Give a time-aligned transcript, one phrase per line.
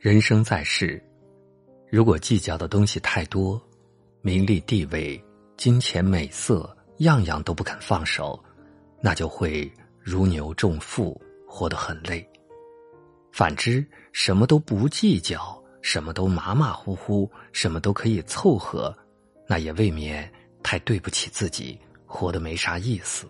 [0.00, 0.98] 人生在世，
[1.90, 3.60] 如果计较的东西太多，
[4.22, 5.22] 名利地位、
[5.58, 8.42] 金钱美色，样样都不肯放手，
[9.02, 12.26] 那就会如牛重负，活得很累。
[13.30, 18.96] 反之，什么都不计较，什么都马马虎虎，什么都可以凑合，
[19.46, 20.26] 那也未免
[20.62, 23.28] 太对不起自己，活得没啥意思。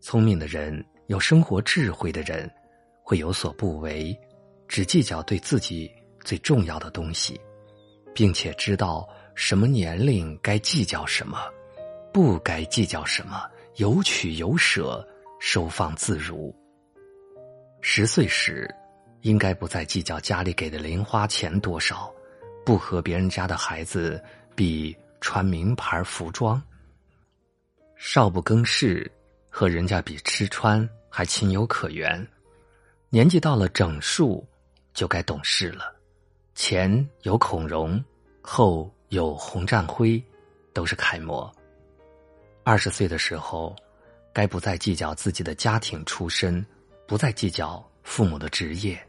[0.00, 2.50] 聪明的人，有生活智慧的人，
[3.04, 4.12] 会有所不为，
[4.72, 5.92] 只计较对自己
[6.24, 7.38] 最重要的东西，
[8.14, 11.38] 并且知道什么年龄该计较什么，
[12.10, 13.46] 不该计较什么，
[13.76, 15.06] 有取有舍，
[15.38, 16.54] 收放自如。
[17.82, 18.66] 十岁时。
[19.20, 22.12] 应该不再计较家里给的零花钱多少，
[22.66, 24.20] 不和别人家的孩子
[24.56, 26.60] 比穿名牌服装。
[27.94, 29.08] 少不更事，
[29.48, 32.26] 和人家比吃穿还情有可原。
[33.10, 34.44] 年纪到了整数，
[34.94, 35.94] 就该懂事了。
[36.54, 38.02] 前有孔融，
[38.40, 40.22] 后有洪战辉，
[40.72, 41.50] 都是楷模。
[42.62, 43.74] 二十岁的时候，
[44.32, 46.64] 该不再计较自己的家庭出身，
[47.06, 49.00] 不再计较父母的职业。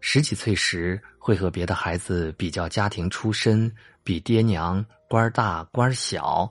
[0.00, 3.72] 十几岁时会和别的孩子比较家庭出身，
[4.02, 6.50] 比爹娘官大官小，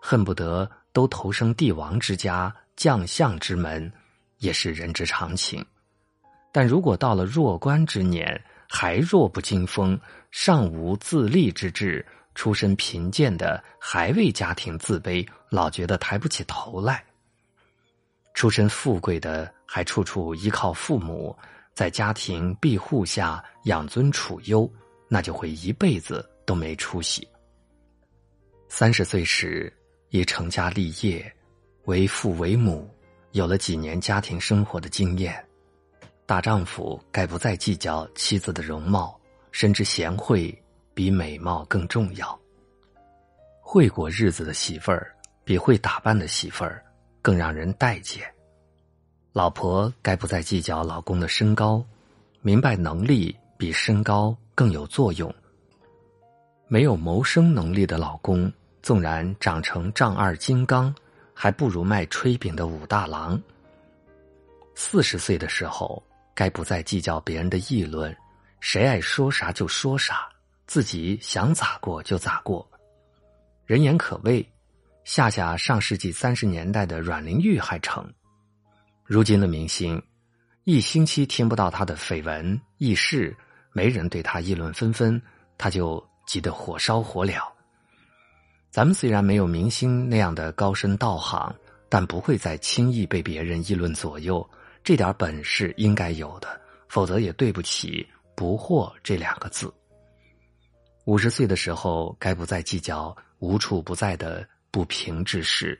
[0.00, 3.92] 恨不得都投生帝王之家、将相之门，
[4.38, 5.64] 也是人之常情。
[6.52, 9.98] 但如果到了弱冠之年，还弱不禁风，
[10.30, 17.02] 尚无自立之志，出身贫贱的还为家庭自卑，老觉得抬不起头来；
[18.34, 21.36] 出身富贵的还处处依靠父母。
[21.74, 24.70] 在家庭庇护下养尊处优，
[25.08, 27.26] 那就会一辈子都没出息。
[28.68, 29.72] 三十岁时
[30.10, 31.34] 已成家立业，
[31.86, 32.94] 为父为母，
[33.30, 35.42] 有了几年家庭生活的经验，
[36.24, 39.18] 大丈夫该不再计较妻子的容貌，
[39.50, 40.56] 深知贤惠
[40.94, 42.38] 比美貌更重要。
[43.60, 46.82] 会过日子的媳妇儿，比会打扮的媳妇儿
[47.20, 48.22] 更让人待见。
[49.32, 51.84] 老婆该不再计较老公的身高，
[52.40, 55.32] 明白能力比身高更有作用。
[56.68, 58.50] 没有谋生能力的老公，
[58.80, 60.94] 纵然长成丈二金刚，
[61.34, 63.40] 还不如卖炊饼的武大郎。
[64.74, 66.02] 四十岁的时候，
[66.34, 68.14] 该不再计较别人的议论，
[68.60, 70.28] 谁爱说啥就说啥，
[70.66, 72.68] 自己想咋过就咋过。
[73.66, 74.46] 人言可畏，
[75.04, 78.10] 下下上世纪三十年代的阮玲玉还成。
[79.04, 80.02] 如今的明星，
[80.64, 83.36] 一星期听不到他的绯闻轶事，
[83.72, 85.20] 没人对他议论纷纷，
[85.58, 87.40] 他就急得火烧火燎。
[88.70, 91.54] 咱们虽然没有明星那样的高深道行，
[91.88, 94.48] 但不会再轻易被别人议论左右，
[94.84, 99.72] 这点本事应该有的，否则也对不起“不惑”这两个字。
[101.04, 105.78] 五十岁的时候，该不再计较无处不在的不平之事。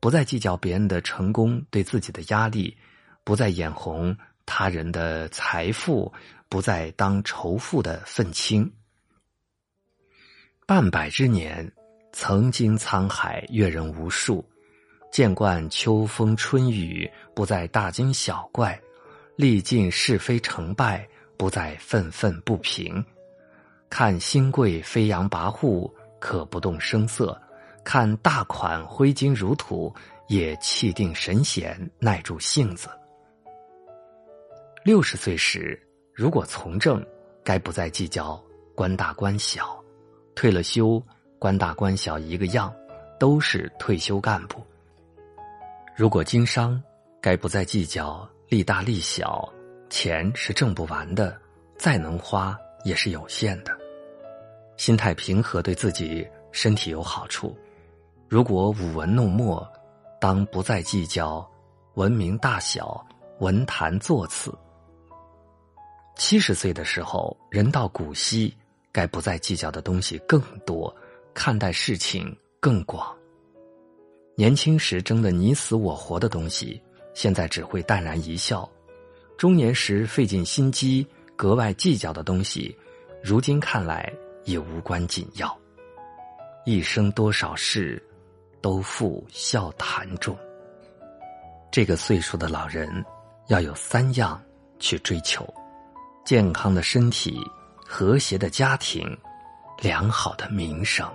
[0.00, 2.76] 不再计较别人的成功对自己的压力，
[3.24, 6.12] 不再眼红他人的财富，
[6.50, 8.70] 不再当仇富的愤青。
[10.66, 11.72] 半百之年，
[12.12, 14.44] 曾经沧海阅人无数，
[15.14, 18.76] 见惯秋风春雨，不再大惊小怪；
[19.36, 23.00] 历尽是非成败，不再愤愤不平。
[23.88, 25.88] 看新贵飞扬跋扈，
[26.18, 27.40] 可不动声色。
[27.84, 29.94] 看大款挥金如土，
[30.26, 32.88] 也气定神闲，耐住性子。
[34.84, 35.80] 六十岁时，
[36.12, 37.06] 如果从政，
[37.44, 38.42] 该不再计较
[38.74, 39.62] 官大官小；
[40.34, 41.00] 退了休，
[41.38, 42.74] 官大官小一个样，
[43.20, 44.60] 都是退休干部。
[45.96, 46.82] 如果经商，
[47.20, 49.48] 该不再计较利大利小，
[49.88, 51.40] 钱是挣不完的，
[51.78, 53.70] 再能花也是有限的。
[54.76, 57.56] 心态平和，对自己身体有好处。
[58.28, 59.64] 如果舞文弄墨，
[60.20, 61.48] 当不再计较
[61.94, 63.06] 文明大小、
[63.38, 64.52] 文坛作次。
[66.16, 68.52] 七十岁的时候，人到古稀，
[68.90, 70.92] 该不再计较的东西更多，
[71.32, 73.16] 看待事情更广。
[74.36, 76.80] 年轻时争得你死我活的东西，
[77.14, 78.68] 现在只会淡然一笑；
[79.36, 82.76] 中年时费尽心机、格外计较的东西，
[83.22, 84.12] 如今看来
[84.44, 85.56] 也无关紧要。
[86.64, 88.02] 一生多少事。
[88.64, 90.34] 都付笑谈中。
[91.70, 93.04] 这个岁数的老人，
[93.48, 94.42] 要有三样
[94.78, 95.46] 去追求：
[96.24, 97.38] 健康的身体、
[97.86, 99.06] 和谐的家庭、
[99.82, 101.06] 良好的名声。